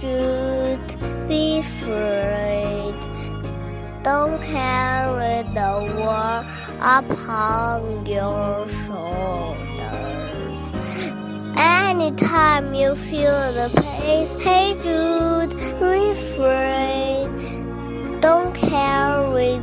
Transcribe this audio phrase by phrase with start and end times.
[0.00, 2.94] Jude, be afraid.
[4.04, 6.44] Don't carry the world
[6.80, 10.62] upon your shoulders.
[11.56, 14.74] Anytime you feel the pace, hey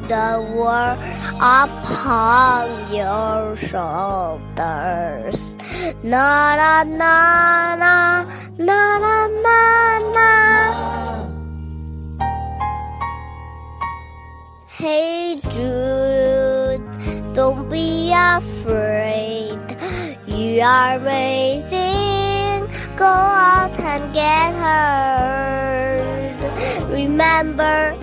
[0.08, 1.00] the world
[1.42, 5.56] upon your shoulders.
[6.04, 8.26] Na na na na
[8.58, 9.62] na na na
[10.14, 10.32] na.
[14.68, 16.86] Hey Jude,
[17.34, 19.58] don't be afraid.
[20.28, 22.70] You are amazing.
[22.96, 25.98] Go out and get her.
[26.94, 27.98] Remember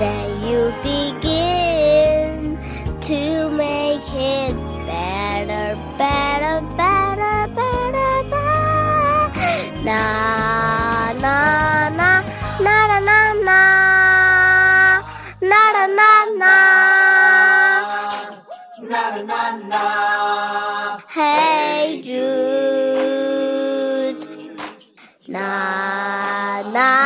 [0.00, 2.56] That you begin
[3.02, 4.54] to make it
[4.86, 9.84] better, better, better, better, better.
[9.84, 10.02] Na
[11.20, 11.36] na
[11.90, 12.10] na
[12.64, 13.60] na na na na
[15.42, 15.64] na
[16.40, 16.56] na
[18.88, 19.84] na na na.
[21.12, 23.36] Hey Jude.
[25.28, 25.48] Na
[26.72, 26.99] na.